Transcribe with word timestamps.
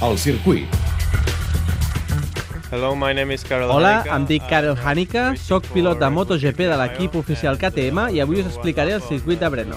El 0.00 0.16
circuit. 0.16 0.66
Hello, 2.70 2.96
my 2.96 3.12
name 3.12 3.34
is 3.34 3.42
Karel 3.44 3.68
Hola, 3.70 4.02
em 4.14 4.24
dic 4.24 4.46
Karel 4.48 4.72
I'm 4.72 4.86
Hanika, 4.86 5.34
sóc 5.36 5.66
pilot 5.74 5.98
de 6.00 6.08
MotoGP 6.08 6.70
de 6.70 6.76
l'equip 6.80 7.18
oficial 7.20 7.58
KTM 7.60 8.06
i 8.14 8.22
avui 8.24 8.40
us 8.40 8.48
explicaré 8.48 8.94
el 8.96 9.02
circuit 9.04 9.42
de 9.42 9.50
Brno. 9.52 9.76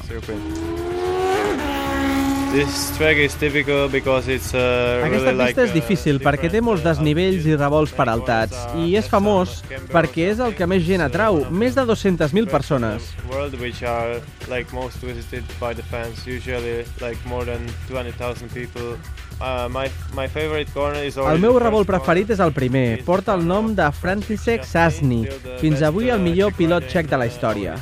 This 2.54 2.94
track 2.96 3.17
is 3.17 3.36
typical 3.36 3.89
because 3.89 4.29
it's 4.29 4.54
uh, 4.54 5.01
Aquesta 5.04 5.31
really 5.31 5.47
pista 5.47 5.62
like, 5.62 5.64
és 5.66 5.73
difícil 5.73 6.21
uh, 6.21 6.24
perquè 6.30 6.52
té 6.54 6.62
molts 6.62 6.86
uh, 6.86 6.92
desnivells 6.92 7.48
i 7.50 7.58
revolts 7.58 7.92
peraltats 7.98 8.62
i 8.80 8.94
és 8.96 9.10
famós 9.10 9.58
perquè 9.90 10.30
és 10.36 10.40
el 10.46 10.54
que 10.55 10.68
més 10.70 10.86
gent 10.86 11.04
atrau, 11.04 11.42
més 11.50 11.76
de 11.76 11.84
200.000 11.90 12.48
persones. 12.54 13.10
World 13.28 13.60
which 13.60 13.84
are 13.84 14.21
like 14.48 14.71
most 14.71 15.04
visited 15.04 15.44
by 15.60 15.74
the 15.74 15.84
fans, 15.92 16.24
usually 16.30 16.86
like 17.02 17.20
more 17.26 17.44
than 17.44 17.68
20,000 17.90 18.54
people. 18.54 18.96
Uh, 19.44 19.68
my 19.68 19.91
my 20.16 20.25
favorite 20.25 20.71
corner 20.73 21.04
is 21.04 21.18
El 21.18 21.41
meu 21.44 21.57
revolt 21.59 21.84
preferit 21.84 22.30
és 22.31 22.40
el 22.40 22.54
primer, 22.55 23.04
porta 23.04 23.34
el 23.36 23.41
nom 23.44 23.73
de 23.76 23.90
František 23.91 24.62
best 24.62 24.72
Sasni, 24.72 25.26
the 25.27 25.58
fins 25.59 25.81
avui 25.84 26.08
el 26.13 26.22
uh, 26.22 26.23
millor 26.23 26.54
pilot 26.55 26.88
txec 26.88 27.09
de 27.12 27.20
la 27.20 27.27
uh, 27.27 27.31
història. 27.34 27.76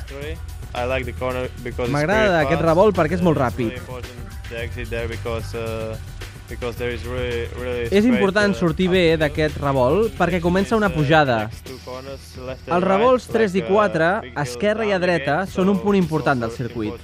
like 0.89 1.13
M'agrada 1.93 2.39
aquest 2.47 2.65
revolt 2.65 2.97
perquè 2.97 3.19
és 3.19 3.21
molt 3.21 3.37
Uh, 3.37 3.43
ràpid. 3.43 3.77
Uh, 5.53 5.93
És 7.91 8.09
important 8.09 8.51
uh, 8.51 8.57
sortir 8.57 8.89
bé 8.89 9.05
d'aquest 9.21 9.61
revolt 9.61 10.17
perquè 10.17 10.41
comença 10.41 10.75
una 10.75 10.89
uh, 10.89 10.95
pujada. 10.97 11.45
Els 11.45 12.83
revolts 12.87 13.29
3 13.29 13.53
i 13.53 13.61
like, 13.61 13.69
uh, 13.69 13.77
4, 13.85 14.09
big 14.25 14.33
hill 14.33 14.43
esquerra 14.47 14.89
i 14.89 14.97
a 14.97 14.99
dreta, 14.99 15.45
són 15.45 15.69
un 15.69 15.77
punt 15.85 16.01
important 16.01 16.41
del 16.41 16.57
circuit. 16.57 16.97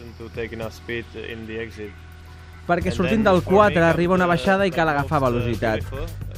Perquè 2.67 2.91
sortint 2.91 3.23
del 3.23 3.41
for 3.41 3.53
me 3.53 3.57
4 3.57 3.80
comes 3.80 3.89
arriba 3.89 4.17
una 4.17 4.27
baixada 4.27 4.67
i 4.67 4.73
cal 4.75 4.89
agafar 4.91 5.21
uh, 5.21 5.30
velocitat. 5.30 5.85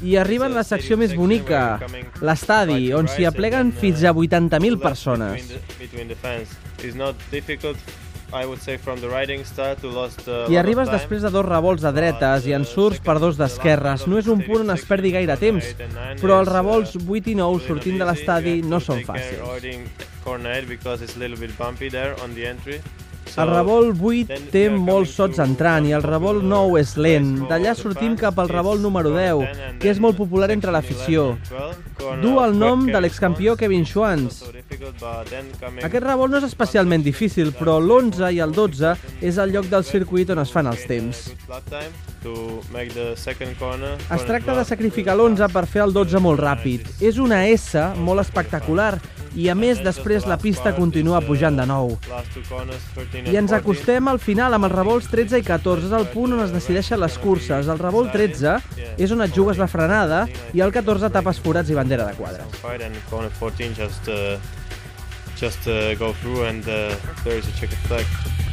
I 0.05 0.15
arriba 0.21 0.45
en 0.45 0.53
It's 0.53 0.61
la 0.61 0.65
secció 0.67 0.97
més 0.97 1.15
bonica, 1.17 1.79
l'estadi, 2.21 2.93
on 2.93 3.09
s'hi 3.09 3.25
apleguen 3.27 3.73
fins 3.73 4.03
uh, 4.05 4.11
a 4.11 4.13
80.000 4.13 4.77
left 4.77 4.85
persones. 4.85 5.49
I 5.49 5.89
uh, 10.27 10.45
I 10.53 10.57
arribes 10.61 10.89
després 10.91 11.23
de 11.25 11.31
dos 11.33 11.45
revolts 11.45 11.81
de 11.81 11.91
dretes 11.95 12.45
i 12.45 12.53
en 12.53 12.65
surts 12.69 13.01
per 13.01 13.17
dos 13.21 13.39
d'esquerres. 13.39 14.05
No 14.07 14.19
és 14.21 14.29
un 14.29 14.43
punt 14.45 14.67
on 14.67 14.75
es 14.75 14.85
perdi 14.85 15.13
gaire 15.15 15.37
temps, 15.41 15.73
però 16.21 16.41
els 16.43 16.51
revolts 16.51 16.93
8 16.99 17.33
i 17.33 17.37
9 17.39 17.65
sortint 17.65 17.97
de 17.97 18.09
l'estadi 18.09 18.59
no 18.61 18.81
són 18.83 19.01
fàcils. 19.07 19.41
El 23.37 23.49
revolt 23.51 23.99
8 24.01 24.49
té 24.53 24.65
molts 24.73 25.13
sots 25.19 25.39
entrant 25.43 25.85
i 25.87 25.93
el 25.95 26.03
revolt 26.05 26.43
9 26.43 26.79
és 26.81 26.95
lent. 26.97 27.29
D'allà 27.49 27.75
sortim 27.77 28.15
cap 28.19 28.39
al 28.41 28.49
revolt 28.49 28.81
número 28.81 29.11
10, 29.15 29.77
que 29.79 29.91
és 29.91 29.99
molt 30.01 30.17
popular 30.17 30.49
entre 30.55 30.73
l'afició. 30.73 31.35
Du 32.23 32.37
el 32.41 32.55
nom 32.57 32.87
de 32.87 33.01
l'excampió 33.01 33.55
Kevin 33.59 33.85
Schwantz. 33.85 34.41
Aquest 35.83 36.03
revolt 36.05 36.31
no 36.33 36.39
és 36.39 36.47
especialment 36.47 37.03
difícil, 37.05 37.53
però 37.55 37.77
l'11 37.79 38.31
i 38.35 38.41
el 38.43 38.55
12 38.55 38.95
és 39.21 39.37
el 39.37 39.53
lloc 39.55 39.69
del 39.71 39.85
circuit 39.87 40.29
on 40.33 40.41
es 40.43 40.53
fan 40.55 40.71
els 40.71 40.85
temps. 40.89 41.29
Es 44.09 44.25
tracta 44.27 44.55
de 44.57 44.65
sacrificar 44.65 45.15
l'11 45.15 45.51
per 45.53 45.65
fer 45.67 45.85
el 45.85 45.95
12 45.95 46.23
molt 46.23 46.41
ràpid. 46.43 46.87
És 46.99 47.19
una 47.21 47.45
S 47.47 47.79
molt 47.99 48.23
espectacular 48.25 48.93
i 49.35 49.49
a 49.49 49.55
més 49.55 49.81
després 49.83 50.25
la 50.29 50.37
pista 50.41 50.73
continua 50.75 51.21
pujant 51.25 51.55
de 51.57 51.65
nou. 51.69 51.93
I 53.25 53.37
ens 53.39 53.53
acostem 53.55 54.09
al 54.11 54.19
final 54.23 54.55
amb 54.55 54.69
els 54.69 54.75
revolts 54.75 55.09
13 55.11 55.41
i 55.41 55.45
14, 55.45 55.89
és 55.89 55.95
el 55.99 56.07
punt 56.13 56.35
on 56.37 56.43
es 56.45 56.53
decideixen 56.55 57.01
les 57.01 57.17
curses. 57.21 57.69
El 57.69 57.81
revolt 57.81 58.13
13 58.15 58.57
és 58.97 59.13
on 59.15 59.25
et 59.25 59.35
jugues 59.35 59.61
la 59.61 59.69
frenada 59.71 60.25
i 60.53 60.63
el 60.65 60.73
14 60.75 61.11
tapes 61.13 61.41
forats 61.43 61.69
i 61.69 61.77
bandera 61.77 62.09
de 62.09 62.17
quadres. 62.17 62.47
Uh, 64.09 64.39
just 65.39 65.67
uh, 65.67 65.95
go 65.95 66.13
through 66.13 66.43
and 66.43 66.67
uh, 66.67 66.95
there 67.23 67.37
is 67.37 67.47
a 67.47 67.51
checkered 67.51 67.79
flag. 67.87 68.48